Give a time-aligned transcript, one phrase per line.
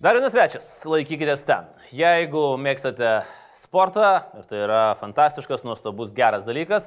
[0.00, 1.66] Dar vienas svečias, laikykitės ten.
[1.92, 3.18] Jeigu mėgstate
[3.52, 6.86] sportą, ir tai yra fantastiškas, nuostabus, geras dalykas,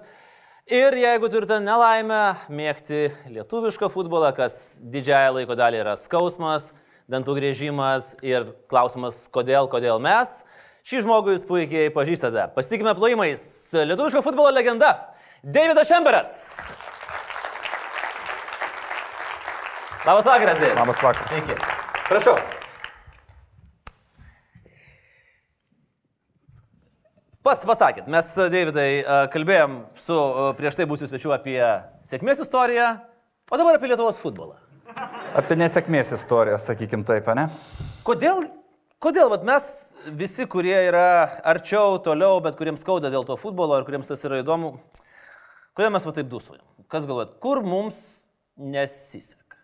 [0.66, 6.71] ir jeigu turite nelaimę mėgti lietuvišką futbolą, kas didžiąją laiko dalį yra skausmas,
[7.05, 10.34] dantų grėžimas ir klausimas, kodėl, kodėl mes,
[10.81, 12.48] šį žmogų jūs puikiai pažįstate.
[12.58, 13.45] Pasitikime plojimais,
[13.77, 14.89] lietuviško futbolo legenda,
[15.45, 16.34] Davidas Šemberas.
[20.02, 20.81] Labas vakaras, Deividai.
[20.81, 21.30] Labas vakaras.
[21.30, 21.61] Sveiki.
[22.09, 22.62] Prašau.
[27.43, 31.57] Pats pasakėt, mes, Davidai, e, kalbėjom su e, prieš tai būsiu svečiu apie
[32.07, 32.85] sėkmės istoriją,
[33.52, 34.55] o dabar apie Lietuvos futbolą.
[35.35, 37.49] Apie nesėkmės istoriją, sakykim taip, ne?
[38.07, 38.45] Kodėl,
[39.03, 39.67] kodėl vat mes
[40.21, 41.03] visi, kurie yra
[41.43, 44.78] arčiau, toliau, bet kuriems skauda dėl to futbolo ir kuriems tas yra įdomu,
[45.75, 46.63] kodėl mes va taip dusojam?
[46.88, 48.00] Kas galvojat, kur mums
[48.55, 49.59] nesiseka?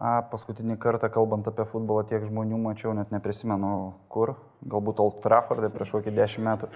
[0.00, 4.38] A, paskutinį kartą kalbant apie futbolą tiek žmonių mačiau, net neprisimenu kur,
[4.68, 6.70] galbūt Old Trafford'e prieš kokį dešimt metų.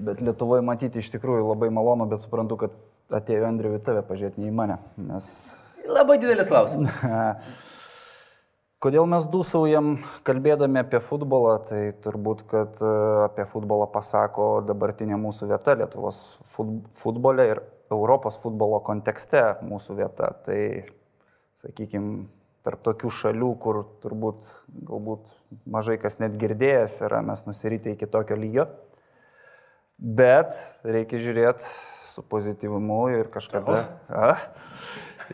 [0.00, 2.76] Bet Lietuvoje matyti iš tikrųjų labai malonu, bet suprantu, kad
[3.20, 4.78] atėjo Andriu į tave pažiūrėti, ne į mane.
[4.96, 5.26] Nes...
[5.90, 7.02] Labai didelis klausimas.
[8.80, 12.92] Kodėl mes dūsaujam kalbėdami apie futbolą, tai turbūt, kad e,
[13.26, 17.60] apie futbolą pasako dabartinė mūsų vieta Lietuvos futbole ir
[17.92, 20.30] Europos futbolo kontekste mūsų vieta.
[20.46, 20.60] Tai
[21.60, 22.24] sakykime,
[22.66, 24.48] tarp tokių šalių, kur turbūt
[24.88, 25.32] galbūt
[25.70, 28.68] mažai kas net girdėjęs yra, mes nusirytę iki tokio lygio.
[30.00, 31.66] Bet reikia žiūrėti
[32.10, 33.82] su pozityvumu ir kažkada.
[34.08, 34.32] A,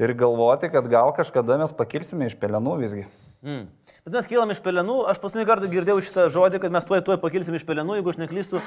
[0.02, 3.06] ir galvoti, kad gal kažkada mes pakilsime iš pelenų visgi.
[3.46, 3.68] Mm.
[4.06, 7.18] Bet mes kylam iš pelenų, aš paskutinį kartą girdėjau šitą žodį, kad mes tuoj tuoj
[7.22, 8.62] pakilsim iš pelenų, jeigu aš neklystu,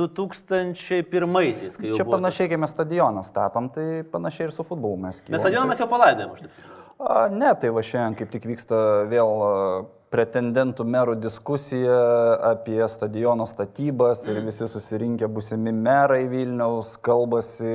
[0.00, 1.78] 2001-aisiais.
[1.80, 5.36] Čia panašiai, kai mes stadioną statom, tai panašiai ir su futbolu mes kylam.
[5.36, 6.81] Mes stadioną mes jau palaidojame, aš taip.
[7.02, 8.76] A, ne, tai va šiandien kaip tik vyksta
[9.10, 9.40] vėl
[10.12, 11.94] pretendentų merų diskusija
[12.50, 17.72] apie stadiono statybas ir visi susirinkę busimi merai Vilniaus kalbasi,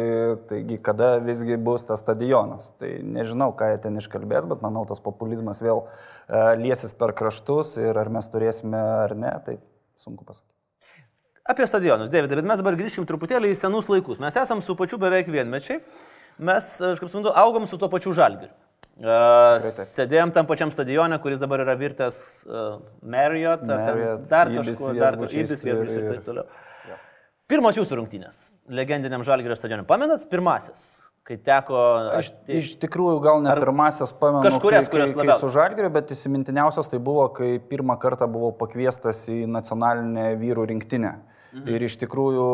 [0.48, 2.70] taigi kada visgi bus tas stadionas.
[2.80, 5.84] Tai nežinau, ką jie ten iškalbės, bet manau, tas populizmas vėl
[6.62, 9.58] liesis per kraštus ir ar mes turėsime ar ne, tai
[10.00, 10.54] sunku pasakyti.
[11.48, 14.22] Apie stadionus, Davidai, bet mes dabar grįžkim truputėlį į senus laikus.
[14.24, 15.82] Mes esam su pačiu beveik vienmečiai,
[16.38, 18.54] mes, aš kaip suprantu, augom su tuo pačiu žalgiriu.
[18.98, 22.16] Uh, sėdėjom tam pačiam stadione, kuris dabar yra virtęs
[22.48, 26.48] uh, Marriott, Marriott dar kažkur, dar Ibis viešbutis ir taip toliau.
[26.90, 26.98] Ja.
[27.46, 28.40] Pirmos jūsų rungtynės
[28.74, 29.86] legendiniam Žalgirio stadione.
[29.86, 30.88] Pamenat pirmasis,
[31.30, 31.78] kai teko...
[32.18, 34.42] Aš iš tikrųjų gal ne pirmasis pamenu.
[34.48, 35.36] Kažkurias, kurios labiau.
[35.36, 40.66] Kai su Žalgiriu, bet įsimintiniausias tai buvo, kai pirmą kartą buvau pakviestas į nacionalinę vyrų
[40.74, 41.14] rinktinę.
[41.54, 41.70] Mhm.
[41.70, 42.50] Ir iš tikrųjų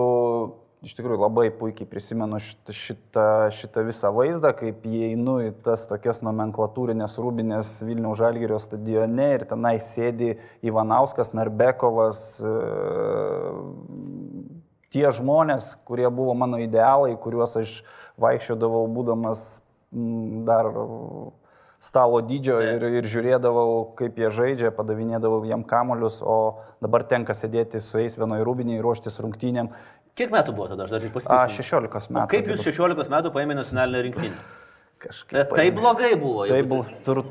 [0.83, 6.19] iš tikrųjų labai puikiai prisimenu šitą, šitą, šitą visą vaizdą, kaip įeinu į tas tokias
[6.25, 10.33] nomenklatūrinės rūbinės Vilniaus Žalgirio stadione ir tenai sėdi
[10.65, 12.55] Ivanauskas, Narbekovas, e,
[14.93, 17.77] tie žmonės, kurie buvo mano idealai, kuriuos aš
[18.21, 19.63] vaikščiodavau būdamas
[20.47, 20.69] dar
[21.83, 27.81] stalo dydžio ir, ir žiūrėdavau, kaip jie žaidžia, padavinėdavau jiem kamolius, o dabar tenka sėdėti
[27.83, 29.71] su jais vienoje rūbinėje ruoštis rungtynėm
[30.13, 31.55] Kiek metų buvo tada, aš dar tik pasitikiu?
[31.57, 32.21] 16 metų.
[32.21, 34.41] O kaip jūs 16 metų paėmė nacionalinę rinktinę?
[35.03, 35.39] Kažkaip.
[35.39, 36.43] Bet tai blogai buvo.
[36.47, 37.23] Tai buvo tur...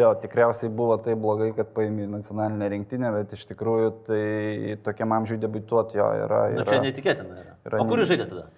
[0.00, 4.22] jo, tikriausiai buvo tai blogai, kad paėmė nacionalinę rinktinę, bet iš tikrųjų tai
[4.86, 6.40] tokiam amžiui debituoti jo yra.
[6.54, 7.58] yra Na čia neįtikėtina yra.
[7.68, 7.82] yra.
[7.84, 8.48] O kur jūs žaidėte tada?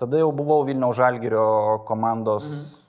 [0.00, 1.44] Tada jau buvau Vilniaus Žalgirio
[1.86, 2.83] komandos, mhm.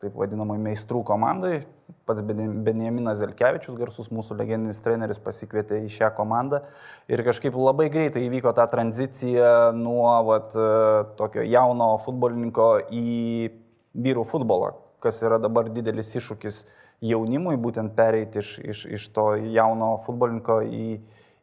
[0.00, 1.60] Taip vadinamai, meistrų komandai,
[2.08, 6.62] pats Benjaminas Zelkevičius, garsus mūsų legendinis treneris, pasikvietė į šią komandą
[7.10, 10.56] ir kažkaip labai greitai įvyko ta tranzicija nuo vat,
[11.20, 13.06] tokio jauno futbolininko į
[13.92, 14.72] vyrų futbolą,
[15.04, 16.62] kas yra dabar didelis iššūkis
[17.04, 20.88] jaunimui, būtent pereiti iš, iš, iš to jauno futbolininko į,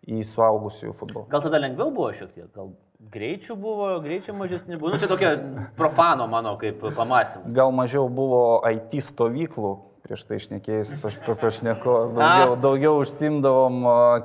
[0.08, 1.30] į suaugusiųjų futbolą.
[1.30, 2.50] Gal tada lengviau buvo šiek tiek?
[2.58, 4.94] Gal greičių buvo, greičiau mažesni buvo?
[4.94, 5.36] Nu, čia tokia
[5.78, 7.54] profano mano kaip pamastymas.
[7.54, 9.74] Gal mažiau buvo IT stovyklų,
[10.08, 13.80] prieš tai išnekėjus pašnekovas, daugiau, daugiau užsimdavom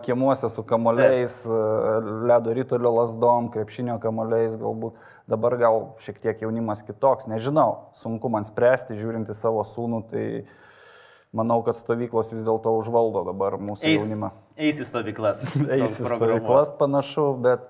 [0.07, 1.37] kiemuose su kamoliais,
[2.31, 4.97] ledo rytulio lasdom, krepšinio kamoliais, galbūt
[5.31, 10.27] dabar gal šiek tiek jaunimas kitoks, nežinau, sunku man spręsti, žiūrinti savo sūnų, tai
[11.33, 14.33] manau, kad stovyklos vis dėlto užvaldo dabar mūsų eis, jaunimą.
[14.57, 15.45] Eis į stovyklas.
[15.77, 17.67] Eis į stovyklas panašu, bet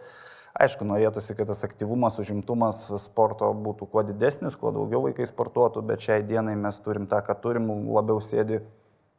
[0.52, 6.04] Aišku, norėtųsi, kad tas aktyvumas, užimtumas sporto būtų kuo didesnis, kuo daugiau vaikai sportuotų, bet
[6.04, 8.60] šiai dienai mes turim tą, ką turim, labiau sėdi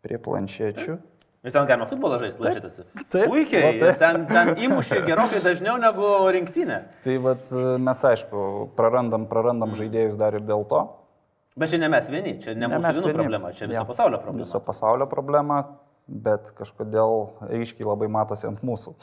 [0.06, 1.00] prie planšečių.
[1.44, 2.86] Ir ten galima futbolą žaisti planšetėse.
[3.12, 3.26] Taip.
[3.34, 3.80] Puikiai.
[3.82, 3.96] Va.
[4.00, 6.78] Ten, ten įmušė gerokai dažniau negu rinktinė.
[7.04, 7.50] Tai vat,
[7.84, 8.44] mes aišku,
[8.78, 10.86] prarandam, prarandam žaidėjus dar ir dėl to.
[11.60, 13.88] Bet čia ne mes vieni, čia ne, ne mūsų vienų problema, čia viso ja.
[13.90, 14.46] pasaulio problema.
[14.46, 15.58] Viso pasaulio problema,
[16.08, 17.18] bet kažkodėl
[17.50, 18.96] ryškiai labai matosi ant mūsų.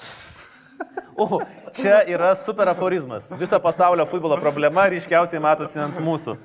[1.21, 1.41] O,
[1.77, 3.29] čia yra super aforizmas.
[3.39, 6.37] Viso pasaulio futbolo problema ryškiausiai matosi ant mūsų.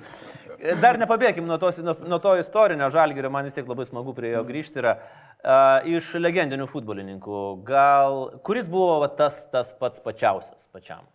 [0.81, 4.33] Dar nepabėgim nuo, tos, nuo, nuo to istorinio žalgerio, man vis tiek labai smagu prie
[4.33, 4.81] jo grįžti.
[4.81, 7.41] Yra uh, iš legendinių futbolininkų.
[7.67, 11.05] Gal kuris buvo va, tas, tas pats pačiausias pačiam?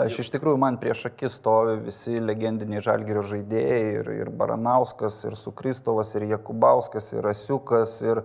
[0.00, 5.34] Aš iš tikrųjų, man prieš akis stovi visi legendiniai žalgerio žaidėjai ir, ir Baranauskas, ir
[5.38, 8.22] Sukristovas, ir Jakubauskas, ir Asiukas, ir,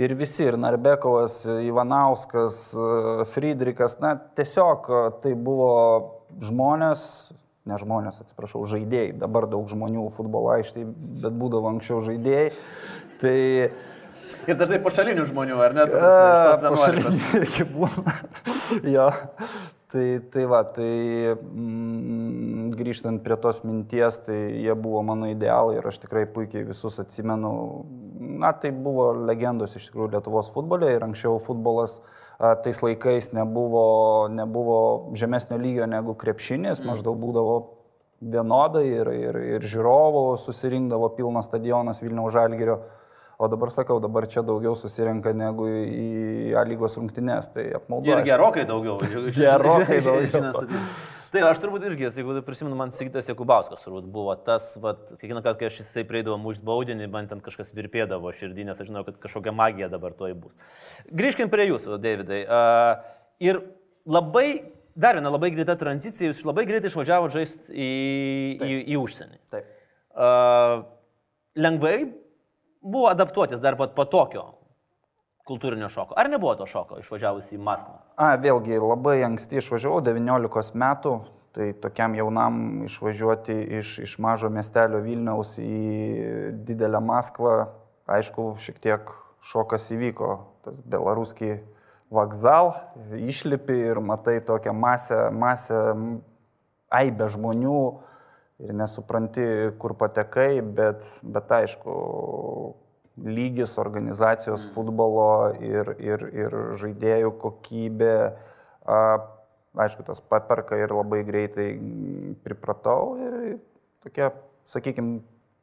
[0.00, 2.62] ir visi, ir Narbekovas, Ivanauskas,
[3.34, 3.98] Friedrikas.
[4.02, 4.88] Na, tiesiog
[5.24, 5.70] tai buvo
[6.40, 7.04] žmonės,
[7.68, 9.14] ne žmonės, atsiprašau, žaidėjai.
[9.20, 10.88] Dabar daug žmonių futbolo aikštėje,
[11.24, 12.50] bet būdavo anksčiau žaidėjai.
[13.20, 13.38] Tai
[14.48, 15.84] Ir dažnai pašalinių žmonių, ar ne?
[15.90, 17.10] Pašalinių
[17.42, 18.14] irgi būna.
[18.96, 19.10] jo.
[19.90, 20.90] Tai, tai va, tai
[21.34, 27.00] mm, grįžtant prie tos minties, tai jie buvo mano idealai ir aš tikrai puikiai visus
[27.02, 27.50] atsimenu.
[28.40, 32.00] Na, tai buvo legendos iš tikrųjų Lietuvos futbolė ir anksčiau futbolas
[32.64, 33.84] tais laikais nebuvo,
[34.32, 34.78] nebuvo
[35.18, 36.88] žemesnio lygio negu krepšinis, mm.
[36.88, 37.58] maždaug būdavo
[38.20, 42.80] vienodai ir, ir, ir žiūrovų susirinkdavo pilnas stadionas Vilniaus Žalgirio
[43.40, 48.10] O dabar sakau, dabar čia daugiau susirenka negu į A lygos rungtynes, tai apmaudu.
[48.12, 48.98] Ir gerokai daugiau.
[49.32, 50.66] gerokai daugiau.
[51.30, 55.60] Tai aš turbūt irgi, jeigu prisimenu, man Sigitas Jakubauskas turbūt buvo tas, vat, kiekvieną kartą,
[55.60, 59.54] kai aš jisai prieidavo mušti baudinį, man ten kažkas virpėdavo širdinės, aš žinau, kad kažkokia
[59.54, 60.56] magija dabar toj bus.
[61.06, 62.40] Grįžkim prie jūsų, Davidai.
[62.46, 63.04] Uh,
[63.46, 63.62] ir
[64.10, 64.46] labai,
[64.98, 67.90] dar viena labai greita tranzicija, jūs labai greitai išvažiavote žaisti į,
[68.58, 68.66] Taip.
[68.66, 69.42] į, į užsienį.
[69.54, 69.74] Taip.
[70.10, 70.82] Uh,
[71.62, 71.96] lengvai
[72.82, 74.48] buvo adaptuotis dar pat po tokio
[75.48, 76.16] kultūrinio šoko.
[76.18, 77.98] Ar nebuvo to šoko išvažiavus į Maskvą?
[78.20, 81.14] A, vėlgi, labai anksti išvažiavau, 19 metų,
[81.56, 85.80] tai tokiam jaunam išvažiuoti iš, iš mažo miestelio Vilniaus į
[86.68, 87.56] didelę Maskvą,
[88.10, 89.14] aišku, šiek tiek
[89.46, 90.30] šokas įvyko.
[90.66, 91.62] Tas belaruskiai
[92.12, 92.74] vokzal,
[93.16, 95.80] išlipi ir matai tokią masę, masę
[96.90, 97.82] aibę žmonių,
[98.60, 99.46] ir nesupranti,
[99.80, 101.94] kur patekai, bet, bet aišku,
[103.24, 104.72] lygis organizacijos mm.
[104.74, 105.28] futbolo
[105.64, 108.14] ir, ir, ir žaidėjų kokybė,
[108.86, 109.00] a,
[109.86, 111.68] aišku, tas paperka ir labai greitai
[112.44, 113.58] pripratau ir
[114.04, 114.32] tokia,
[114.68, 115.20] sakykime,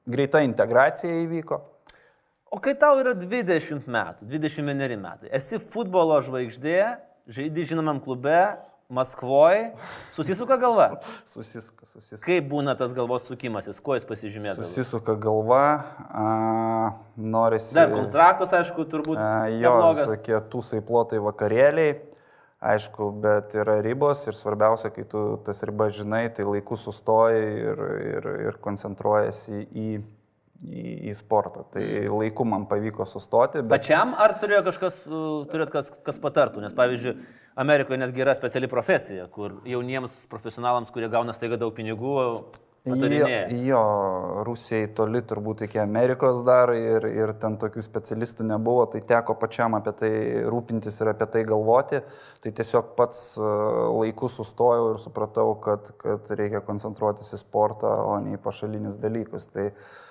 [0.07, 1.59] greita integracija įvyko.
[2.47, 6.79] O kai tau yra 20 metų, 21 metai, esi futbolo žvaigždė,
[7.27, 8.39] žaidži žinomam klube,
[8.89, 9.73] Maskvoje
[10.15, 11.01] susisuka galva.
[11.33, 12.23] Susisuka, susisuka.
[12.23, 14.63] Kaip būna tas galvos sukimasis, kuo jis pasižymėtų?
[14.63, 15.63] Susisuka galva,
[16.07, 16.27] a,
[17.19, 17.75] norisi.
[17.75, 19.19] Dar kontraktas, aišku, turbūt.
[19.19, 21.97] A, jo, visokie tūsai plotai vakarėliai,
[22.63, 27.83] aišku, bet yra ribos ir svarbiausia, kai tu tas ribas žinai, tai laiku sustoji ir,
[28.13, 29.89] ir, ir koncentruojasi į
[30.63, 31.65] į, į sportą.
[31.73, 33.61] Tai laiku man pavyko sustoti.
[33.61, 33.81] Bet...
[33.81, 35.01] Pačiam ar turėjo kažkas,
[35.51, 36.63] turėt kas, kas patartų?
[36.63, 37.13] Nes pavyzdžiui,
[37.57, 42.13] Amerikoje netgi yra speciali profesija, kur jauniems profesionalams, kurie gauna staiga daug pinigų,
[42.85, 43.39] patarinėja.
[43.49, 43.81] Jo, jo,
[44.45, 49.73] Rusijai toli turbūt iki Amerikos dar ir, ir ten tokių specialistų nebuvo, tai teko pačiam
[49.79, 50.11] apie tai
[50.45, 52.03] rūpintis ir apie tai galvoti.
[52.43, 53.53] Tai tiesiog pats e,
[54.03, 59.49] laiku sustojau ir supratau, kad, kad reikia koncentruotis į sportą, o ne į pašalinius dalykus.
[59.49, 60.06] Tai, uh,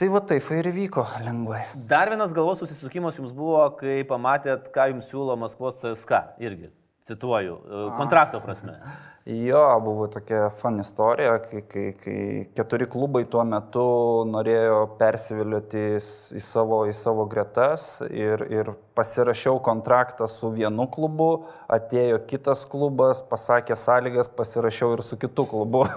[0.00, 1.58] Tai va taip ir vyko lengvai.
[1.88, 6.20] Dar vienas galvos susisukimas jums buvo, kai pamatėt, ką jums siūlo Maskvos CSK.
[6.40, 6.70] Irgi,
[7.04, 8.78] cituoju, e, kontrakto prasme.
[9.28, 12.20] Jo, buvo tokia fan istorija, kai, kai, kai
[12.56, 13.82] keturi klubai tuo metu
[14.26, 21.28] norėjo persivilioti į savo, į savo gretas ir, ir pasirašiau kontraktą su vienu klubu,
[21.68, 25.84] atėjo kitas klubas, pasakė sąlygas, pasirašiau ir su kitu klubu.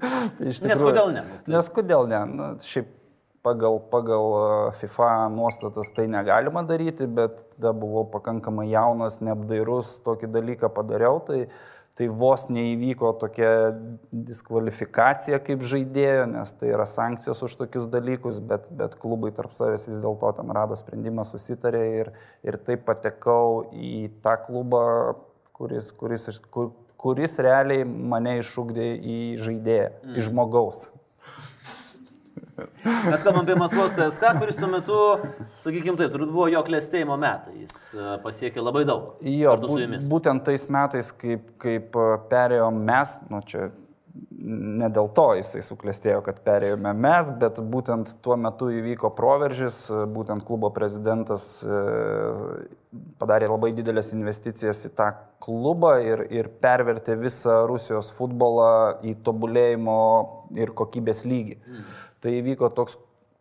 [0.00, 1.26] Tai tikrųjų, nes kodėl ne?
[1.52, 2.22] Nes kodėl ne?
[2.32, 2.88] Na, šiaip
[3.42, 10.70] pagal, pagal FIFA nuostatas tai negalima daryti, bet tada buvau pakankamai jaunas, neapdairus, tokį dalyką
[10.74, 11.46] padariau, tai,
[11.96, 13.52] tai vos neįvyko tokia
[14.12, 19.88] diskvalifikacija kaip žaidėjo, nes tai yra sankcijos už tokius dalykus, bet, bet klubai tarp savęs
[19.88, 22.12] vis dėlto ten rado sprendimą, susitarė ir,
[22.46, 24.84] ir taip patekau į tą klubą,
[25.56, 30.16] kuris, kuris, kur, kuris realiai mane išūkdė į žaidėją, mm.
[30.16, 30.88] į žmogaus.
[32.84, 35.02] Mes kalbam apie Maskvos CSK, kuris tuo metu,
[35.62, 37.54] sakykime taip, turbūt buvo jo klėstėjimo metai.
[37.64, 39.20] Jis e, pasiekė labai daug.
[39.26, 39.56] Jo,
[40.10, 43.70] būtent tais metais, kaip, kaip e, perėjom mes, nu čia
[44.40, 49.82] ne dėl to jisai suklestėjo, kad perėjome mes, bet būtent tuo metu įvyko proveržis,
[50.14, 51.80] būtent klubo prezidentas e,
[53.20, 55.10] padarė labai didelės investicijas į tą
[55.44, 59.98] klubą ir, ir pervertė visą Rusijos futbolą į tobulėjimo
[60.58, 61.58] ir kokybės lygį.
[61.60, 61.90] Mm.
[62.20, 62.98] Tai įvyko toks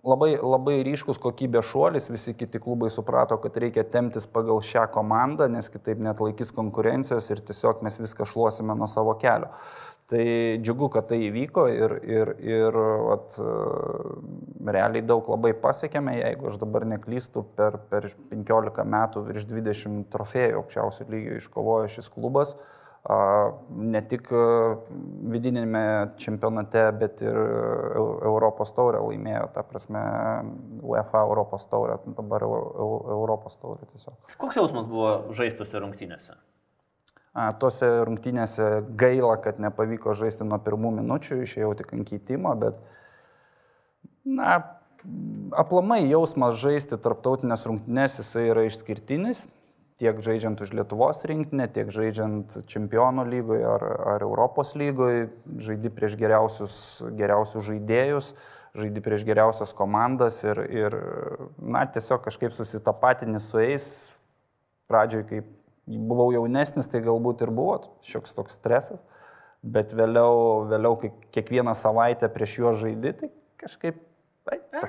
[0.08, 5.50] labai, labai ryškus kokybės šuolis, visi kiti klubai suprato, kad reikia temtis pagal šią komandą,
[5.52, 9.52] nes kitaip net laikys konkurencijos ir tiesiog mes viską šluosime nuo savo kelio.
[10.10, 10.24] Tai
[10.66, 12.78] džiugu, kad tai įvyko ir, ir, ir
[13.14, 13.36] at,
[14.66, 20.64] realiai daug labai pasiekėme, jeigu aš dabar neklystu, per, per 15 metų virš 20 trofėjų
[20.64, 22.56] aukščiausio lygio iškovojo šis klubas.
[23.08, 24.28] Ne tik
[25.32, 25.82] vidinėme
[26.20, 27.38] čempionate, bet ir
[27.96, 30.02] Europos taurę laimėjo, ta prasme,
[30.84, 34.36] UEFA Europos taurę, dabar Europos taurę tiesiog.
[34.38, 36.36] Koks jausmas buvo žaistuose rungtynėse?
[37.62, 38.68] Tuose rungtynėse
[39.00, 42.82] gaila, kad nepavyko žaisti nuo pirmų minučių, išėjau tik ant keitimo, bet,
[44.28, 44.58] na,
[45.56, 49.46] aplamai jausmas žaisti tarptautinės rungtynės jisai yra išskirtinis,
[50.00, 53.84] tiek žaidžiant už Lietuvos rinktinę, tiek žaidžiant čempionų lygoje ar,
[54.16, 55.28] ar Europos lygoje,
[55.60, 56.74] žaidi prieš geriausius,
[57.20, 58.32] geriausius žaidėjus,
[58.80, 60.96] žaidi prieš geriausias komandas ir, ir
[61.60, 63.90] na, tiesiog kažkaip susitapatini su jais,
[64.88, 65.52] pradžioj kaip
[65.90, 69.04] buvau jaunesnis, tai galbūt ir buvo šioks toks stresas,
[69.60, 74.00] bet vėliau, vėliau kai kiekvieną savaitę prieš juos žaidži, tai kažkaip
[74.48, 74.88] tai, to,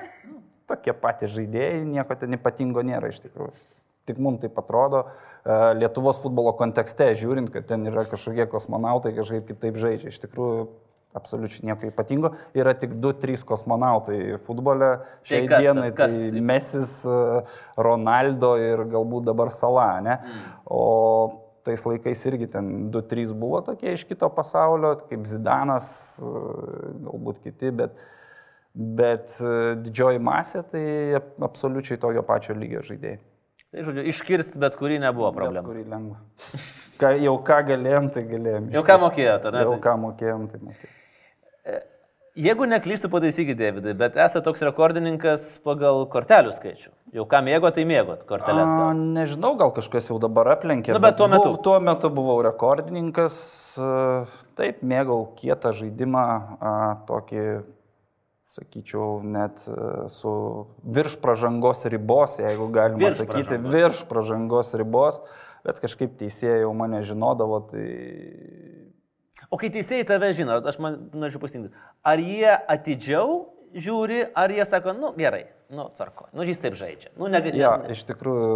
[0.71, 3.80] tokie patys žaidėjai, nieko ten ypatingo nėra iš tikrųjų.
[4.09, 5.03] Tik mums tai atrodo,
[5.45, 10.09] e, Lietuvos futbolo kontekste, žiūrint, kad ten yra kažkokie kosmonautai, kažkaip kitaip žaidžia.
[10.09, 10.63] Iš tikrųjų,
[11.17, 12.33] absoliučiai nieko ypatingo.
[12.57, 14.89] Yra tik 2-3 kosmonautai futbole.
[15.27, 16.17] Šiai tai kas, dienai kas?
[16.17, 17.45] tai Mesis, e,
[17.77, 20.17] Ronaldo ir galbūt dabar Sala, ne?
[20.17, 20.51] Mm.
[20.65, 20.83] O
[21.61, 25.91] tais laikais irgi ten 2-3 buvo tokie iš kito pasaulio, kaip Zidanas,
[26.25, 27.99] e, galbūt kiti, bet,
[28.73, 29.35] bet
[29.85, 30.85] didžioji masė tai
[31.21, 33.19] absoliučiai tokio pačio lygio žaidėjai.
[33.71, 35.63] Tai žodžiu, iškirsti bet kurį nebuvo problemų.
[35.63, 36.17] Bet kurį lengva.
[36.99, 38.65] Ką, jau ką galėjom, tai galėjom.
[38.67, 38.75] Iškirsti.
[38.75, 39.61] Jau ką mokėjote, ne?
[39.63, 40.97] Jau ką mokėjom, tai mokėjom.
[42.31, 46.91] Jeigu neklystu, pataisykite, Davidai, bet esate toks rekordininkas pagal kortelių skaičių.
[47.17, 48.71] Jau ką mėgo, tai mėgot kortelės.
[48.71, 50.93] A, nežinau, gal kažkas jau dabar aplenkė.
[50.95, 51.49] Nu, bet, bet tuo metu.
[51.49, 53.35] Buv, tuo metu buvau rekordininkas,
[54.55, 56.23] taip, mėgau kietą žaidimą,
[57.11, 57.43] tokį,
[58.51, 59.63] sakyčiau, net
[60.11, 60.33] su
[60.83, 63.73] virš pažangos ribos, jeigu galima virš sakyti, pražangos.
[63.75, 65.21] virš pažangos ribos,
[65.65, 67.87] bet kažkaip teisėjai jau mane žinodavo, tai
[69.51, 71.73] O kai teisėjai tave žino, aš man norėčiau pasitinkti,
[72.07, 73.33] ar jie atidžiau
[73.73, 75.43] žiūri, ar jie sako, nu gerai,
[75.73, 77.11] nu tvarko, nu jis taip žaidžia.
[77.17, 77.59] Nu, negali.
[77.59, 78.55] Ja, iš tikrųjų,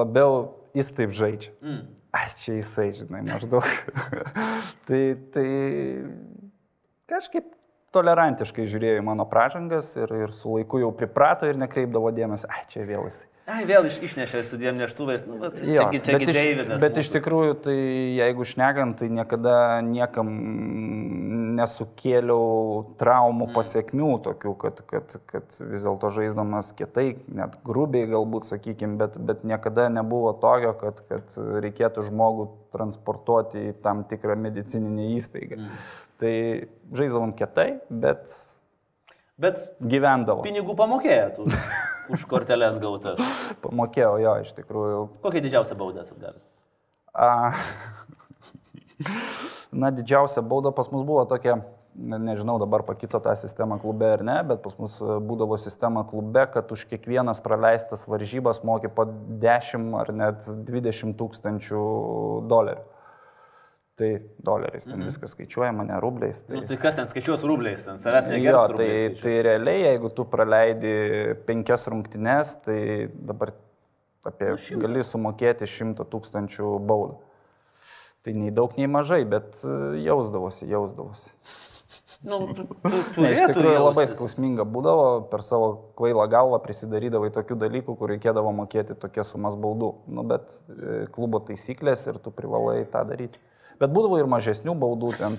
[0.00, 0.40] labiau
[0.78, 1.54] jis taip žaidžia.
[1.62, 1.88] Mm.
[2.16, 3.66] Aš čia jisai, žinai, maždaug.
[4.88, 5.02] tai,
[5.34, 5.46] tai
[7.10, 7.52] kažkaip
[7.94, 12.64] tolerantiškai žiūrėjo į mano pražangas ir, ir su laiku jau priprato ir nekreipdavo dėmesio, ai
[12.70, 13.28] čia vėl jisai.
[13.50, 16.82] Ai, vėl iš, išnešė su dviem neštuvais, nu, bet jo, čiagi, čiagi bet Davidas.
[16.82, 17.02] Bet mūsų.
[17.02, 17.76] iš tikrųjų, tai
[18.18, 19.54] jeigu šnekant, tai niekada
[19.86, 20.30] niekam
[21.58, 22.44] nesukėliau
[23.00, 23.54] traumų mm.
[23.56, 29.42] pasiekmių tokių, kad, kad, kad vis dėlto žaisdamas kietai, net grubiai galbūt, sakykime, bet, bet
[29.48, 31.34] niekada nebuvo tokio, kad, kad
[31.66, 35.58] reikėtų žmogų transportuoti į tam tikrą medicininę įstaigą.
[35.58, 35.84] Mm.
[36.22, 36.34] Tai
[37.02, 38.30] žaisdavom kietai, bet
[39.40, 40.42] Bet gyvendavo.
[40.44, 41.30] Pinigų pamokėjai
[42.14, 43.20] už korteles gautas.
[43.64, 45.02] Pamokėjau jo, iš tikrųjų.
[45.24, 46.44] Kokia didžiausia bauda sudavęs?
[49.72, 51.60] Na, didžiausia bauda pas mus buvo tokia,
[51.94, 56.72] nežinau, dabar pakito tą sistemą klube ar ne, bet pas mus būdavo sistema klube, kad
[56.74, 61.84] už kiekvienas praleistas varžybas mokė po 10 ar net 20 tūkstančių
[62.50, 62.84] dolerių.
[64.00, 65.08] Tai doleriais, ten mhm.
[65.10, 66.38] viskas skaičiuojama, ne rubliais.
[66.46, 66.54] Tai...
[66.56, 68.62] Nu, tai kas ten skaičiuos rubliais, ten savęs negerai.
[68.78, 70.92] Tai, tai realiai, jeigu tu praleidi
[71.44, 72.78] penkias rungtynes, tai
[73.12, 73.52] dabar
[74.24, 77.18] apie nu, gali sumokėti šimtą tūkstančių baudą.
[78.24, 81.30] Tai nei daug, nei mažai, bet e, jausdavosi, jausdavosi.
[82.24, 83.86] Nu, tu, tu, tu ne, iš tikrųjų jaustis.
[83.86, 89.56] labai skausminga būdavo, per savo kvailą galvą prisidarydavai tokių dalykų, kur reikėdavo mokėti tokias sumas
[89.60, 89.94] baudų.
[90.12, 93.40] Nu, bet e, klubo taisyklės ir tu privalai tą daryti.
[93.80, 95.38] Bet būdavo ir mažesnių baudų, ten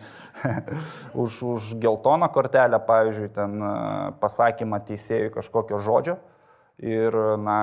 [1.24, 3.76] už, už geltoną kortelę, pavyzdžiui, ten e,
[4.24, 6.18] pasakymą teisėjui kažkokio žodžio.
[6.82, 7.58] Ir, na,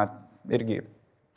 [0.55, 0.85] irgi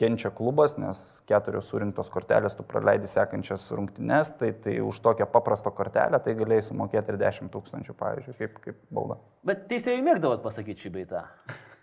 [0.02, 5.74] kenčia klubas, nes keturios surinktos kortelės tu praleidi sekančias rungtynes, tai, tai už tokią paprastą
[5.78, 9.20] kortelę tai galėjai sumokėti ir 10 tūkstančių, pavyzdžiui, kaip, kaip bauda.
[9.46, 11.26] Bet teisėjui mėgdavot pasakyti šį beitą.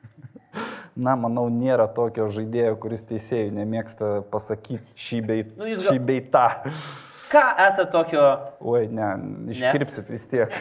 [1.08, 5.60] Na, manau, nėra tokio žaidėjo, kuris teisėjui nemėgsta pasakyti šį beitą.
[5.60, 5.92] Nu, gal...
[7.28, 8.22] Ką esate tokio?
[8.64, 9.08] Oi, ne,
[9.52, 10.52] iškirpsit vis tiek.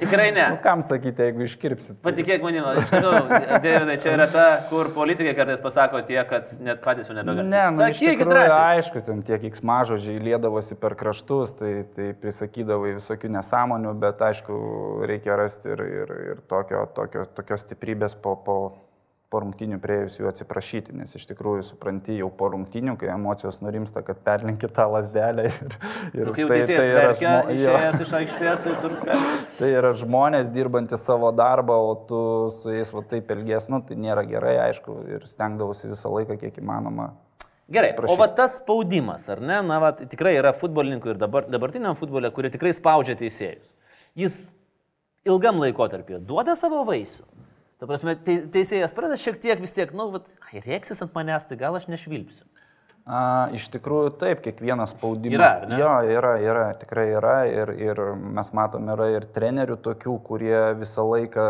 [0.00, 0.46] Tikrai ne.
[0.54, 1.98] Nu, kam sakyti, jeigu iškirpsit?
[2.00, 6.48] tai- Patikėk manim, iš tikrųjų, Davidai, čia yra ta, kur politikai kartais pasako tie, kad
[6.64, 7.44] net patys jau nebegali.
[7.52, 8.78] Ne, nu, sakykit drąsiai.
[8.78, 14.56] aišku, ten tie kiksmažodžiai lėdavosi per kraštus, tai, tai prisakydavai visokių nesąmonių, bet aišku,
[15.10, 18.58] reikia rasti ir, ir, ir tokio, tokio, tokios stiprybės po, po,
[19.34, 24.04] po rungtinių prieėjus jų atsiprašyti, nes iš tikrųjų supranti jau po rungtinių, kai emocijos nurimsta,
[24.06, 25.74] kad perlinki tą lasdelę ir,
[26.14, 29.12] ir Nu, kai jau teisėjas yra verkia, žmo- išėjęs iš aikštės, tai turbūt.
[29.58, 32.20] Tai yra žmonės dirbantys savo darbą, o tu
[32.54, 36.58] su jais va taip elgies, nu tai nėra gerai, aišku, ir stengdavausi visą laiką, kiek
[36.62, 37.12] įmanoma.
[37.70, 38.12] Gerai, Atsiprašyk.
[38.12, 42.28] o va tas spaudimas, ar ne, na, va, tikrai yra futbolininkų ir dabar, dabartiniam futbole,
[42.34, 43.70] kurie tikrai spaudžia teisėjus.
[44.18, 44.40] Jis
[45.24, 47.24] ilgam laikotarpį duoda savo vaisių.
[47.84, 51.44] Ta prasme, te, teisėjas pradeda šiek tiek vis tiek, nu, vat, ai, reiksis ant manęs,
[51.44, 52.46] tai gal aš nešvilpsiu.
[53.04, 53.18] A,
[53.52, 55.36] iš tikrųjų taip, kiekvienas spaudimas.
[55.36, 55.76] Yra, ne?
[55.82, 61.04] Jo, yra, yra, tikrai yra ir, ir mes matom, yra ir trenerių tokių, kurie visą
[61.04, 61.44] laiką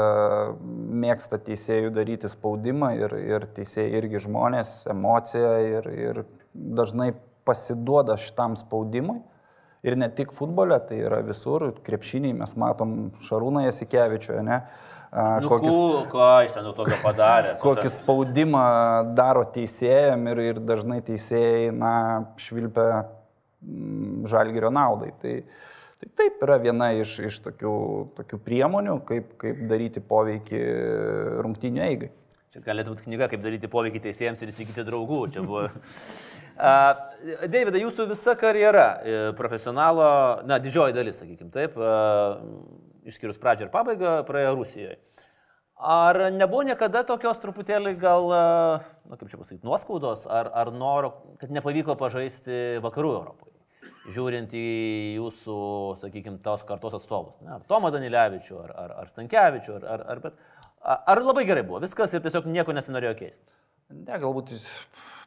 [1.04, 7.12] mėgsta teisėjų daryti spaudimą ir, ir teisėjai irgi žmonės, emocija ir, ir dažnai
[7.46, 9.20] pasiduoda šitam spaudimui.
[9.86, 14.58] Ir ne tik futbole, tai yra visur, krepšiniai mes matom Šarūną Jasikevičių, ne?
[14.64, 16.09] A, Nu, Kokius...
[16.11, 17.52] Ką jis ten nu tokio padarė?
[17.54, 18.64] su kokį spaudimą
[19.14, 21.92] daro teisėjam ir, ir dažnai teisėjai, na,
[22.42, 25.12] švilpia mm, žalgerio naudai.
[25.23, 25.37] Tai,
[26.02, 27.76] tai taip yra viena iš, iš tokių,
[28.18, 30.62] tokių priemonių, kaip, kaip daryti poveikį
[31.47, 32.11] rungtynių eigai.
[32.50, 35.21] Čia galėtų būti knyga, kaip daryti poveikį teisėjams ir įsigyti draugų.
[35.35, 35.68] Čia buvo.
[37.54, 40.06] Davidai, jūsų visa karjera e, profesionalo,
[40.47, 42.38] na, didžioji dalis, sakykime taip, uh,
[43.08, 44.99] išskyrus pradžią ir pabaigą, praėjo Rusijoje.
[45.75, 51.11] Ar nebuvo niekada tokios truputėlį gal, uh, na kaip čia pasakyti, nuoskaudos, ar, ar noro,
[51.40, 53.52] kad nepavyko pažaisti vakarų Europoje?
[54.14, 54.68] Žiūrint į
[55.16, 55.56] jūsų,
[56.00, 57.37] sakykime, tos kartos atstovus.
[57.42, 60.38] Ne, ar Tomą Danilevičių, ar, ar, ar Stankievičių, ar, ar, ar, bet,
[60.84, 63.44] ar labai gerai buvo viskas ir tiesiog nieko nesinorėjo keisti.
[63.94, 64.68] Ne, galbūt jis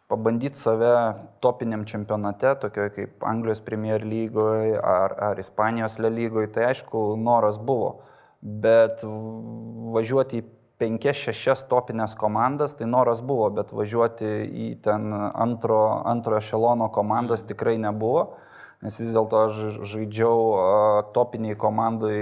[0.07, 7.15] pabandyti save topiniam čempionate, tokioje kaip Anglijos Premier lygoje ar, ar Ispanijos lygoje, tai aišku,
[7.19, 7.97] noras buvo.
[8.41, 10.45] Bet važiuoti į
[10.79, 17.75] 5-6 topinės komandas, tai noras buvo, bet važiuoti į ten antro, antro ešelono komandas tikrai
[17.82, 18.38] nebuvo,
[18.86, 22.19] nes vis dėlto aš žaidžiau topiniai komandai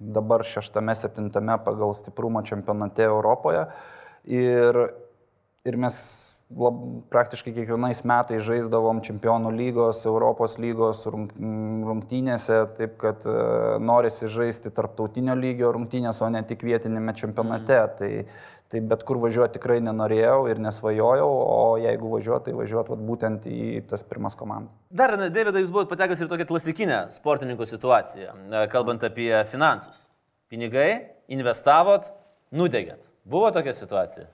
[0.00, 3.66] dabar šeštame, septintame pagal stiprumą čempionate Europoje.
[4.24, 4.78] Ir,
[5.68, 5.98] ir mes
[6.56, 6.80] lab,
[7.12, 11.32] praktiškai kiekvienais metais žaisdavom čempionų lygos, Europos lygos rung-
[11.88, 13.34] rungtynėse, taip kad e,
[13.84, 17.76] norisi žaisti tarptautinio lygio rungtynės, o ne tik vietinėme čempionate.
[17.82, 17.98] Mm.
[17.98, 18.12] Tai,
[18.72, 23.48] tai bet kur važiuoti tikrai nenorėjau ir nesvajojau, o jeigu važiuoti, tai važiuoti vat, būtent
[23.48, 24.72] į tas pirmas komandas.
[24.88, 30.06] Dar, Davidai, jūs buvote patekęs ir tokią klasikinę sportininko situaciją, e, kalbant apie finansus.
[30.48, 32.08] Pinigai, investavot,
[32.56, 33.04] nudegėt.
[33.28, 34.30] Buvo tokia situacija?